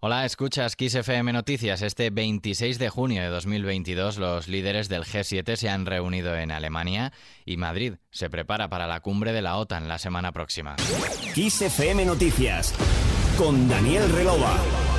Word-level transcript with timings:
Hola, 0.00 0.24
escuchas 0.24 0.76
Kiss 0.76 0.94
FM 0.94 1.32
Noticias. 1.32 1.82
Este 1.82 2.10
26 2.10 2.78
de 2.78 2.88
junio 2.88 3.20
de 3.20 3.30
2022 3.30 4.18
los 4.18 4.46
líderes 4.46 4.88
del 4.88 5.02
G7 5.02 5.56
se 5.56 5.68
han 5.68 5.86
reunido 5.86 6.36
en 6.36 6.52
Alemania 6.52 7.12
y 7.44 7.56
Madrid 7.56 7.94
se 8.12 8.30
prepara 8.30 8.68
para 8.68 8.86
la 8.86 9.00
cumbre 9.00 9.32
de 9.32 9.42
la 9.42 9.56
OTAN 9.56 9.88
la 9.88 9.98
semana 9.98 10.30
próxima. 10.30 10.76
Kiss 11.34 11.62
FM 11.62 12.04
Noticias 12.04 12.72
con 13.36 13.68
Daniel 13.68 14.08
Relova. 14.12 14.97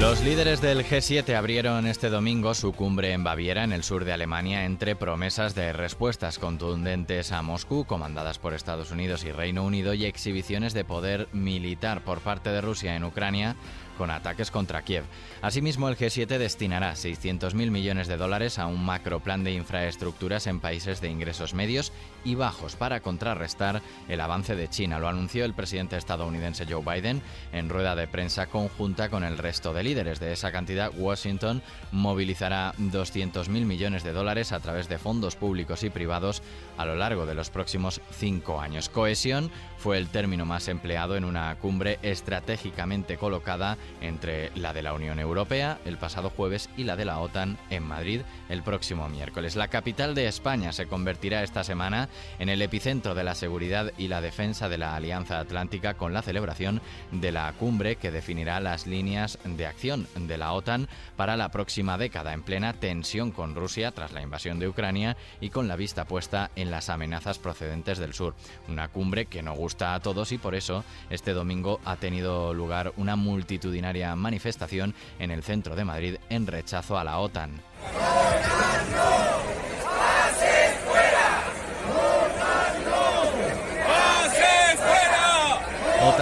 Los 0.00 0.22
líderes 0.22 0.60
del 0.60 0.84
G7 0.84 1.34
abrieron 1.34 1.86
este 1.86 2.10
domingo 2.10 2.52
su 2.52 2.74
cumbre 2.74 3.12
en 3.12 3.24
Baviera, 3.24 3.64
en 3.64 3.72
el 3.72 3.82
sur 3.82 4.04
de 4.04 4.12
Alemania, 4.12 4.66
entre 4.66 4.94
promesas 4.94 5.54
de 5.54 5.72
respuestas 5.72 6.38
contundentes 6.38 7.32
a 7.32 7.40
Moscú, 7.40 7.86
comandadas 7.86 8.38
por 8.38 8.52
Estados 8.52 8.90
Unidos 8.90 9.24
y 9.24 9.32
Reino 9.32 9.64
Unido, 9.64 9.94
y 9.94 10.04
exhibiciones 10.04 10.74
de 10.74 10.84
poder 10.84 11.28
militar 11.32 12.04
por 12.04 12.20
parte 12.20 12.50
de 12.50 12.60
Rusia 12.60 12.94
en 12.94 13.04
Ucrania 13.04 13.56
con 13.96 14.10
ataques 14.10 14.50
contra 14.50 14.82
Kiev. 14.82 15.04
Asimismo, 15.42 15.88
el 15.88 15.96
G7 15.96 16.38
destinará 16.38 16.92
600.000 16.92 17.70
millones 17.70 18.08
de 18.08 18.16
dólares 18.16 18.58
a 18.58 18.66
un 18.66 18.84
macro 18.84 19.20
plan 19.20 19.44
de 19.44 19.52
infraestructuras 19.52 20.46
en 20.46 20.60
países 20.60 21.00
de 21.00 21.08
ingresos 21.08 21.54
medios 21.54 21.92
y 22.24 22.34
bajos 22.34 22.76
para 22.76 23.00
contrarrestar 23.00 23.82
el 24.08 24.20
avance 24.20 24.56
de 24.56 24.68
China. 24.68 24.98
Lo 24.98 25.08
anunció 25.08 25.44
el 25.44 25.54
presidente 25.54 25.96
estadounidense 25.96 26.66
Joe 26.68 26.82
Biden 26.82 27.22
en 27.52 27.68
rueda 27.68 27.94
de 27.94 28.08
prensa 28.08 28.46
conjunta 28.46 29.08
con 29.08 29.24
el 29.24 29.38
resto 29.38 29.72
de 29.72 29.82
líderes. 29.82 30.20
De 30.20 30.32
esa 30.32 30.52
cantidad, 30.52 30.92
Washington 30.96 31.62
movilizará 31.92 32.74
200.000 32.78 33.48
millones 33.48 34.04
de 34.04 34.12
dólares 34.12 34.52
a 34.52 34.60
través 34.60 34.88
de 34.88 34.98
fondos 34.98 35.36
públicos 35.36 35.82
y 35.82 35.90
privados 35.90 36.42
a 36.76 36.84
lo 36.84 36.96
largo 36.96 37.26
de 37.26 37.34
los 37.34 37.50
próximos 37.50 38.00
cinco 38.10 38.60
años. 38.60 38.88
Cohesión 38.88 39.50
fue 39.78 39.98
el 39.98 40.08
término 40.08 40.44
más 40.44 40.68
empleado 40.68 41.16
en 41.16 41.24
una 41.24 41.54
cumbre 41.56 41.98
estratégicamente 42.02 43.16
colocada 43.16 43.76
entre 44.00 44.50
la 44.54 44.72
de 44.72 44.82
la 44.82 44.92
Unión 44.92 45.18
Europea 45.18 45.78
el 45.84 45.98
pasado 45.98 46.30
jueves 46.30 46.68
y 46.76 46.84
la 46.84 46.96
de 46.96 47.04
la 47.04 47.18
OTAN 47.18 47.58
en 47.70 47.82
Madrid 47.82 48.22
el 48.48 48.62
próximo 48.62 49.08
miércoles. 49.08 49.56
La 49.56 49.68
capital 49.68 50.14
de 50.14 50.26
España 50.26 50.72
se 50.72 50.86
convertirá 50.86 51.42
esta 51.42 51.64
semana 51.64 52.08
en 52.38 52.48
el 52.48 52.62
epicentro 52.62 53.14
de 53.14 53.24
la 53.24 53.34
seguridad 53.34 53.92
y 53.98 54.08
la 54.08 54.20
defensa 54.20 54.68
de 54.68 54.78
la 54.78 54.94
Alianza 54.94 55.38
Atlántica 55.38 55.94
con 55.94 56.12
la 56.12 56.22
celebración 56.22 56.80
de 57.12 57.32
la 57.32 57.52
cumbre 57.52 57.96
que 57.96 58.10
definirá 58.10 58.60
las 58.60 58.86
líneas 58.86 59.38
de 59.44 59.66
acción 59.66 60.06
de 60.14 60.38
la 60.38 60.52
OTAN 60.52 60.88
para 61.16 61.36
la 61.36 61.50
próxima 61.50 61.98
década 61.98 62.32
en 62.32 62.42
plena 62.42 62.72
tensión 62.72 63.30
con 63.30 63.54
Rusia 63.54 63.92
tras 63.92 64.12
la 64.12 64.22
invasión 64.22 64.58
de 64.58 64.68
Ucrania 64.68 65.16
y 65.40 65.50
con 65.50 65.68
la 65.68 65.76
vista 65.76 66.04
puesta 66.04 66.50
en 66.56 66.70
las 66.70 66.88
amenazas 66.88 67.38
procedentes 67.38 67.98
del 67.98 68.14
sur. 68.14 68.34
Una 68.68 68.88
cumbre 68.88 69.26
que 69.26 69.42
no 69.42 69.54
gusta 69.54 69.94
a 69.94 70.00
todos 70.00 70.32
y 70.32 70.38
por 70.38 70.54
eso 70.54 70.84
este 71.10 71.32
domingo 71.32 71.80
ha 71.84 71.96
tenido 71.96 72.54
lugar 72.54 72.92
una 72.96 73.16
manifestación 74.16 74.94
en 75.18 75.30
el 75.30 75.42
centro 75.42 75.76
de 75.76 75.84
Madrid 75.84 76.16
en 76.28 76.46
rechazo 76.46 76.98
a 76.98 77.04
la 77.04 77.18
OTAN. 77.18 77.60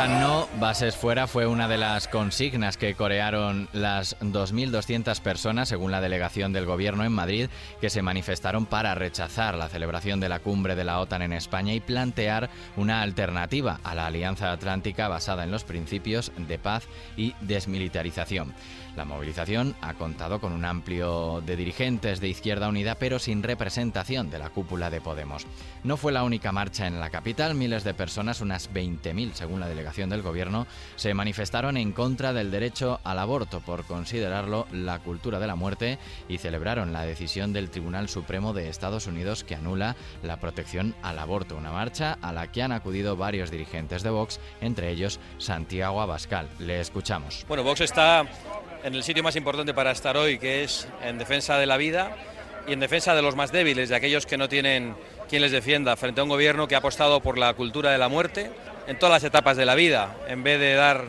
No, 0.09 0.47
bases 0.61 0.97
fuera 0.97 1.27
fue 1.27 1.47
una 1.47 1.67
de 1.67 1.79
las 1.79 2.09
consignas 2.09 2.77
que 2.77 2.95
corearon 2.95 3.71
las 3.73 4.19
2.200 4.21 5.19
personas, 5.21 5.71
según 5.71 5.93
la 5.93 6.03
delegación 6.03 6.53
del 6.53 6.67
gobierno 6.67 7.05
en 7.05 7.13
Madrid, 7.13 7.49
que 7.81 7.89
se 7.89 8.03
manifestaron 8.03 8.67
para 8.67 8.95
rechazar 8.95 9.55
la 9.55 9.71
celebración 9.71 10.21
de 10.21 10.29
la 10.29 10.41
cumbre 10.41 10.77
de 10.77 10.85
la 10.85 11.01
OTAN 11.01 11.23
en 11.23 11.33
España 11.33 11.73
y 11.73 11.81
plantear 11.81 12.51
una 12.77 13.01
alternativa 13.01 13.81
a 13.83 13.95
la 13.95 14.07
Alianza 14.07 14.53
Atlántica 14.53 15.09
basada 15.09 15.43
en 15.43 15.51
los 15.51 15.65
principios 15.65 16.33
de 16.37 16.59
paz 16.59 16.85
y 17.17 17.35
desmilitarización. 17.41 18.53
La 18.97 19.05
movilización 19.05 19.75
ha 19.81 19.95
contado 19.95 20.41
con 20.41 20.53
un 20.53 20.65
amplio 20.65 21.43
de 21.45 21.57
dirigentes 21.57 22.21
de 22.21 22.29
Izquierda 22.29 22.69
Unida, 22.69 22.95
pero 22.95 23.19
sin 23.19 23.43
representación 23.43 24.31
de 24.31 24.39
la 24.39 24.51
cúpula 24.51 24.89
de 24.89 25.01
Podemos. 25.01 25.47
No 25.83 25.97
fue 25.97 26.13
la 26.13 26.23
única 26.23 26.53
marcha 26.53 26.87
en 26.87 27.01
la 27.01 27.11
capital, 27.11 27.57
miles 27.57 27.83
de 27.83 27.95
personas, 27.95 28.41
unas 28.41 28.73
20.000 28.73 29.33
según 29.33 29.59
la 29.59 29.67
delegación 29.67 29.94
del 29.95 30.23
gobierno, 30.23 30.67
se 30.97 31.15
manifestaron 31.15 31.77
en 31.77 31.93
contra 31.93 32.33
del 32.33 32.51
derecho 32.51 33.01
al 33.05 33.21
aborto 33.21 33.61
por 33.61 33.85
considerarlo 33.85 34.67
la 34.73 34.99
cultura 34.99 35.39
de 35.39 35.47
la 35.47 35.55
muerte 35.55 35.99
y 36.29 36.39
celebraron 36.39 36.93
la 36.93 37.07
decisión 37.07 37.53
del 37.53 37.71
Tribunal 37.71 38.09
Supremo 38.09 38.53
de 38.53 38.69
Estados 38.69 39.07
Unidos 39.07 39.45
que 39.45 39.55
anula 39.55 39.95
la 40.23 40.41
protección 40.41 40.97
al 41.03 41.21
aborto. 41.21 41.57
Una 41.57 41.71
marcha 41.71 42.19
a 42.21 42.33
la 42.33 42.51
que 42.51 42.63
han 42.63 42.73
acudido 42.73 43.17
varios 43.17 43.53
dirigentes 43.53 44.03
de 44.03 44.11
Vox, 44.11 44.41
entre 44.61 44.91
ellos 44.91 45.21
Santiago 45.39 46.01
Abascal. 46.01 46.49
Le 46.59 46.81
escuchamos. 46.81 47.45
Bueno, 47.47 47.63
Vox 47.63 47.81
está 47.81 48.27
en 48.83 48.95
el 48.95 49.05
sitio 49.05 49.23
más 49.23 49.37
importante 49.37 49.73
para 49.75 49.93
estar 49.93 50.17
hoy, 50.17 50.39
que 50.39 50.65
es 50.65 50.89
en 51.03 51.19
defensa 51.19 51.57
de 51.57 51.67
la 51.67 51.77
vida 51.77 52.17
y 52.67 52.73
en 52.73 52.81
defensa 52.81 53.15
de 53.15 53.23
los 53.23 53.37
más 53.37 53.53
débiles, 53.53 53.91
de 53.91 53.97
aquellos 53.97 54.27
que 54.27 54.37
no 54.37 54.49
tienen 54.49 54.97
quien 55.29 55.43
les 55.43 55.53
defienda, 55.53 55.97
frente 55.97 56.21
a 56.21 56.25
un 56.25 56.31
gobierno 56.31 56.69
que 56.69 56.75
ha 56.75 56.79
apostado 56.79 57.21
por 57.21 57.39
la 57.39 57.53
cultura 57.55 57.91
de 57.91 57.99
la 57.99 58.09
muerte 58.09 58.51
en 58.87 58.99
todas 58.99 59.15
las 59.15 59.25
etapas 59.25 59.57
de 59.57 59.65
la 59.65 59.75
vida, 59.75 60.17
en 60.29 60.43
vez 60.43 60.61
de 60.61 60.75
dar 60.75 61.05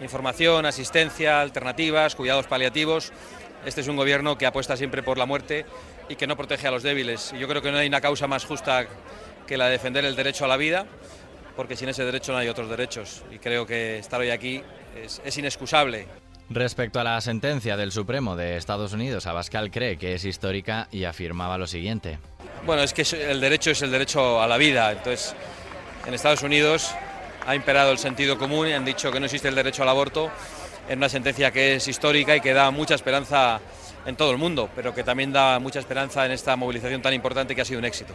información, 0.00 0.66
asistencia, 0.66 1.40
alternativas, 1.40 2.14
cuidados 2.14 2.46
paliativos. 2.46 3.12
Este 3.64 3.82
es 3.82 3.88
un 3.88 3.96
gobierno 3.96 4.38
que 4.38 4.46
apuesta 4.46 4.76
siempre 4.76 5.02
por 5.02 5.18
la 5.18 5.26
muerte 5.26 5.66
y 6.08 6.16
que 6.16 6.26
no 6.26 6.36
protege 6.36 6.66
a 6.66 6.70
los 6.70 6.82
débiles. 6.82 7.32
yo 7.38 7.46
creo 7.46 7.62
que 7.62 7.70
no 7.70 7.78
hay 7.78 7.86
una 7.86 8.00
causa 8.00 8.26
más 8.26 8.44
justa 8.44 8.86
que 9.46 9.56
la 9.56 9.66
de 9.66 9.72
defender 9.72 10.04
el 10.04 10.16
derecho 10.16 10.44
a 10.44 10.48
la 10.48 10.56
vida, 10.56 10.86
porque 11.56 11.76
sin 11.76 11.88
ese 11.88 12.04
derecho 12.04 12.32
no 12.32 12.38
hay 12.38 12.48
otros 12.48 12.68
derechos. 12.68 13.22
Y 13.30 13.38
creo 13.38 13.66
que 13.66 13.98
estar 13.98 14.20
hoy 14.20 14.30
aquí 14.30 14.62
es, 14.96 15.20
es 15.24 15.38
inexcusable. 15.38 16.06
Respecto 16.52 16.98
a 16.98 17.04
la 17.04 17.20
sentencia 17.20 17.76
del 17.76 17.92
Supremo 17.92 18.34
de 18.34 18.56
Estados 18.56 18.92
Unidos, 18.92 19.28
Abascal 19.28 19.70
cree 19.70 19.96
que 19.96 20.14
es 20.14 20.24
histórica 20.24 20.88
y 20.90 21.04
afirmaba 21.04 21.56
lo 21.58 21.68
siguiente. 21.68 22.18
Bueno, 22.66 22.82
es 22.82 22.92
que 22.92 23.02
el 23.02 23.40
derecho 23.40 23.70
es 23.70 23.82
el 23.82 23.92
derecho 23.92 24.42
a 24.42 24.48
la 24.48 24.56
vida. 24.56 24.90
Entonces, 24.90 25.36
en 26.04 26.12
Estados 26.12 26.42
Unidos 26.42 26.92
ha 27.46 27.54
imperado 27.54 27.92
el 27.92 27.98
sentido 27.98 28.36
común 28.36 28.66
y 28.66 28.72
han 28.72 28.84
dicho 28.84 29.12
que 29.12 29.20
no 29.20 29.26
existe 29.26 29.46
el 29.46 29.54
derecho 29.54 29.84
al 29.84 29.90
aborto 29.90 30.28
en 30.88 30.98
una 30.98 31.08
sentencia 31.08 31.52
que 31.52 31.76
es 31.76 31.86
histórica 31.86 32.34
y 32.34 32.40
que 32.40 32.52
da 32.52 32.72
mucha 32.72 32.96
esperanza 32.96 33.60
en 34.04 34.16
todo 34.16 34.32
el 34.32 34.38
mundo, 34.38 34.68
pero 34.74 34.92
que 34.92 35.04
también 35.04 35.32
da 35.32 35.60
mucha 35.60 35.78
esperanza 35.78 36.26
en 36.26 36.32
esta 36.32 36.56
movilización 36.56 37.00
tan 37.00 37.14
importante 37.14 37.54
que 37.54 37.60
ha 37.60 37.64
sido 37.64 37.78
un 37.78 37.84
éxito. 37.84 38.12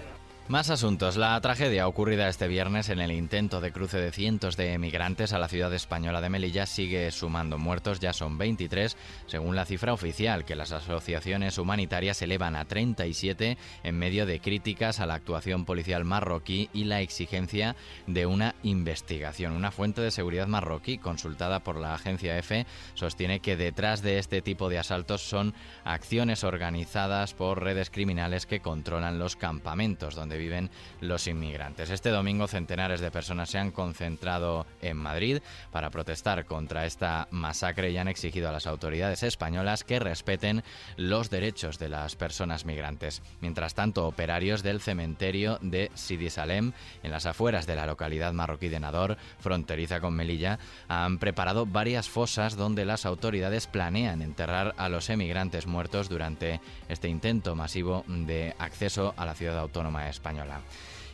Más 0.48 0.70
asuntos. 0.70 1.18
La 1.18 1.42
tragedia 1.42 1.88
ocurrida 1.88 2.30
este 2.30 2.48
viernes 2.48 2.90
en 2.90 3.00
el 3.00 3.12
intento 3.12 3.62
de 3.62 3.72
cruce 3.72 3.98
de 3.98 4.12
cientos 4.12 4.56
de 4.56 4.74
emigrantes 4.74 5.34
a 5.34 5.40
la 5.40 5.48
ciudad 5.48 5.74
española 5.74 6.22
de 6.22 6.30
Melilla 6.30 6.68
sigue 6.68 7.10
sumando 7.10 7.58
muertos, 7.58 8.00
ya 8.00 8.14
son 8.14 8.38
23, 8.38 8.96
según 9.26 9.56
la 9.56 9.66
cifra 9.66 9.92
oficial, 9.92 10.46
que 10.46 10.56
las 10.56 10.72
asociaciones 10.72 11.58
humanitarias 11.58 12.22
elevan 12.22 12.56
a 12.56 12.66
37 12.66 13.58
en 13.82 13.98
medio 13.98 14.28
de 14.28 14.40
críticas 14.40 15.00
a 15.00 15.08
la 15.08 15.16
actuación 15.16 15.66
policial 15.66 16.06
marroquí 16.06 16.70
y 16.74 16.84
la 16.84 17.02
exigencia 17.02 17.76
de 18.06 18.28
una 18.28 18.54
investigación. 18.62 19.54
Una 19.54 19.72
fuente 19.72 20.02
de 20.02 20.12
seguridad 20.12 20.46
marroquí 20.46 21.00
consultada 21.00 21.62
por 21.62 21.78
la 21.78 21.96
agencia 21.96 22.38
EFE 22.38 22.68
sostiene 22.94 23.40
que 23.40 23.58
detrás 23.58 24.04
de 24.04 24.20
este 24.20 24.44
tipo 24.44 24.70
de 24.70 24.78
asaltos 24.78 25.24
son 25.24 25.56
acciones 25.86 26.44
organizadas 26.44 27.34
por 27.34 27.64
redes 27.64 27.90
criminales 27.90 28.46
que 28.46 28.60
controlan 28.60 29.18
los 29.18 29.36
campamentos 29.36 30.14
donde 30.14 30.35
viven 30.38 30.70
los 31.02 31.28
inmigrantes. 31.28 31.90
Este 31.90 32.10
domingo 32.10 32.48
centenares 32.48 33.02
de 33.02 33.12
personas 33.12 33.50
se 33.50 33.60
han 33.60 33.72
concentrado 33.72 34.66
en 34.82 34.98
Madrid 34.98 35.42
para 35.72 35.90
protestar 35.90 36.46
contra 36.46 36.86
esta 36.86 37.28
masacre 37.32 37.92
y 37.92 37.98
han 37.98 38.08
exigido 38.08 38.50
a 38.50 38.52
las 38.52 38.68
autoridades 38.68 39.24
españolas 39.24 39.84
que 39.84 40.00
respeten 40.00 40.64
los 40.98 41.30
derechos 41.30 41.80
de 41.80 41.90
las 41.90 42.16
personas 42.16 42.66
migrantes. 42.66 43.22
Mientras 43.42 43.76
tanto, 43.76 44.08
operarios 44.08 44.64
del 44.64 44.82
cementerio 44.82 45.60
de 45.62 45.92
Sidi 45.94 46.30
Salem, 46.30 46.74
en 47.04 47.12
las 47.12 47.26
afueras 47.26 47.68
de 47.68 47.76
la 47.76 47.86
localidad 47.86 48.34
marroquí 48.34 48.70
de 48.70 48.80
Nador, 48.80 49.18
fronteriza 49.40 50.00
con 50.00 50.16
Melilla, 50.16 50.60
han 50.88 51.18
preparado 51.18 51.66
varias 51.66 52.10
fosas 52.10 52.56
donde 52.56 52.86
las 52.86 53.06
autoridades 53.06 53.68
planean 53.68 54.22
enterrar 54.22 54.74
a 54.78 54.90
los 54.90 55.10
emigrantes 55.10 55.68
muertos 55.68 56.10
durante 56.10 56.62
este 56.90 57.08
intento 57.08 57.56
masivo 57.56 58.04
de 58.08 58.56
acceso 58.60 59.14
a 59.18 59.26
la 59.26 59.36
ciudad 59.36 59.60
autónoma 59.60 60.10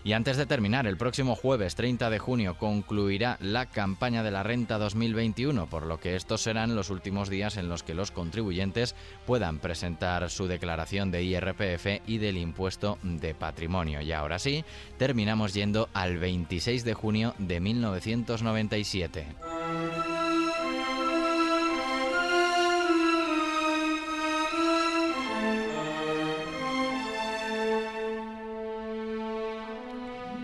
Y 0.03 0.13
antes 0.13 0.35
de 0.35 0.47
terminar, 0.47 0.87
el 0.87 0.97
próximo 0.97 1.35
jueves 1.35 1.75
30 1.75 2.09
de 2.09 2.17
junio 2.17 2.57
concluirá 2.57 3.37
la 3.39 3.67
campaña 3.67 4.23
de 4.23 4.31
la 4.31 4.41
renta 4.41 4.79
2021, 4.79 5.67
por 5.67 5.85
lo 5.85 5.99
que 5.99 6.15
estos 6.15 6.41
serán 6.41 6.75
los 6.75 6.89
últimos 6.89 7.29
días 7.29 7.55
en 7.57 7.69
los 7.69 7.83
que 7.83 7.93
los 7.93 8.09
contribuyentes 8.09 8.95
puedan 9.27 9.59
presentar 9.59 10.27
su 10.31 10.47
declaración 10.47 11.11
de 11.11 11.23
IRPF 11.23 12.01
y 12.07 12.17
del 12.17 12.37
impuesto 12.37 12.97
de 13.03 13.35
patrimonio. 13.35 14.01
Y 14.01 14.11
ahora 14.11 14.39
sí, 14.39 14.65
terminamos 14.97 15.53
yendo 15.53 15.87
al 15.93 16.17
26 16.17 16.83
de 16.83 16.93
junio 16.95 17.35
de 17.37 17.59
1997. 17.59 19.50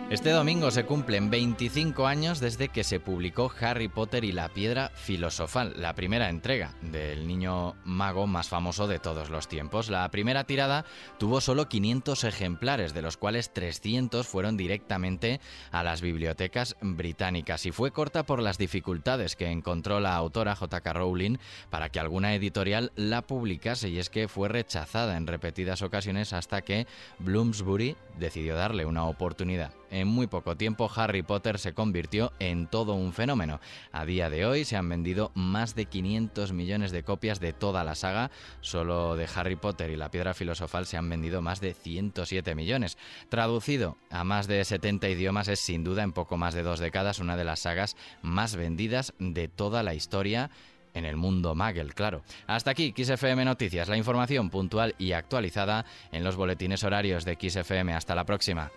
Este 0.10 0.32
domingo 0.32 0.72
se 0.72 0.86
cumplen 0.86 1.30
25 1.30 2.08
años 2.08 2.40
desde 2.40 2.70
que 2.70 2.86
se 2.86 3.02
publicó 3.02 3.52
Harry 3.60 3.90
Potter 3.90 4.24
y 4.24 4.32
la 4.32 4.48
Piedra 4.48 4.90
Filosofal, 4.96 5.74
la 5.76 5.96
primera 5.96 6.30
entrega 6.30 6.74
del 6.82 7.28
niño 7.28 7.76
mago 7.84 8.26
más 8.26 8.48
famoso 8.48 8.88
de 8.88 9.00
todos 9.00 9.30
los 9.30 9.50
tiempos. 9.50 9.90
La 9.90 10.10
primera 10.10 10.46
tirada 10.46 10.86
tuvo 11.18 11.42
solo 11.42 11.68
500 11.68 12.24
ejemplares, 12.24 12.94
de 12.94 13.02
los 13.02 13.18
cuales 13.18 13.52
300 13.52 14.26
fueron 14.26 14.56
directamente 14.56 15.42
a 15.72 15.84
las 15.84 16.00
bibliotecas 16.00 16.78
británicas 16.80 17.66
y 17.66 17.74
fue 17.74 17.92
corta 17.92 18.24
por 18.24 18.42
las 18.42 18.58
dificultades 18.58 19.36
que 19.36 19.52
encontró 19.52 20.00
la 20.00 20.16
autora 20.16 20.56
J.K. 20.56 20.94
Rowling 20.94 21.36
para 21.70 21.90
que 21.90 22.00
alguna 22.00 22.34
editorial 22.34 22.94
la 22.96 23.24
publicase 23.24 23.90
y 23.90 24.00
es 24.00 24.10
que 24.10 24.30
fue 24.30 24.48
rechazada 24.48 25.18
en 25.18 25.28
repetidas 25.28 25.82
ocasiones 25.82 26.32
hasta 26.32 26.62
que 26.62 26.88
Bloomsbury 27.20 27.98
decidió 28.18 28.56
darle 28.56 28.86
una 28.86 29.04
oportunidad. 29.04 29.74
En 29.90 30.08
muy 30.08 30.28
poco 30.28 30.58
tiempo 30.58 30.90
Harry 30.96 31.24
Potter 31.24 31.60
se 31.60 31.74
convirtió 31.74 32.34
en 32.40 32.68
todo 32.68 32.94
un 32.94 33.14
fenómeno. 33.14 33.60
A 33.92 34.06
día 34.06 34.30
de 34.30 34.46
hoy 34.46 34.66
se 34.66 34.76
han 34.76 34.90
vendido 34.90 35.32
más 35.34 35.76
de 35.76 35.86
500 35.86 36.52
millones 36.52 36.92
de 36.92 37.04
copias 37.04 37.40
de 37.40 37.54
toda 37.54 37.84
la 37.84 37.96
saga. 37.96 38.32
Solo 38.62 39.16
de 39.16 39.28
Harry 39.34 39.56
Potter 39.56 39.90
y 39.90 39.96
la 39.96 40.12
Piedra 40.12 40.34
Filosofal 40.34 40.86
se 40.86 40.98
han 40.98 41.10
vendido 41.10 41.42
más 41.42 41.62
de 41.62 41.74
107 41.74 42.56
millones. 42.56 42.98
Traducido 43.30 43.98
a 44.10 44.24
más 44.24 44.48
de 44.48 44.64
70 44.64 45.10
idiomas 45.10 45.48
es 45.48 45.60
sin 45.60 45.84
duda 45.84 46.04
en 46.04 46.14
poco 46.14 46.38
más 46.38 46.54
de 46.54 46.64
dos 46.64 46.80
décadas 46.80 47.20
una 47.20 47.38
de 47.38 47.46
las 47.46 47.60
sagas 47.60 47.96
más 48.22 48.56
vendidas 48.56 49.14
de 49.20 49.48
toda 49.48 49.84
la 49.84 49.94
historia 49.94 50.50
en 50.94 51.06
el 51.06 51.16
mundo 51.16 51.56
Magel, 51.56 51.94
claro. 51.94 52.24
Hasta 52.48 52.72
aquí 52.72 52.94
XFM 52.96 53.46
Noticias, 53.46 53.88
la 53.88 53.98
información 53.98 54.50
puntual 54.50 54.96
y 54.98 55.12
actualizada 55.12 55.86
en 56.12 56.24
los 56.24 56.36
boletines 56.36 56.84
horarios 56.84 57.24
de 57.24 57.38
XFM. 57.40 57.94
Hasta 57.94 58.16
la 58.16 58.26
próxima. 58.26 58.72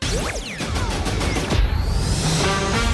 Thank 2.43 2.85
you. 2.85 2.90